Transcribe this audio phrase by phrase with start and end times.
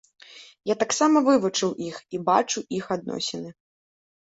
[0.69, 3.59] Я таксама вывучыў іх і бачу іх адносіны.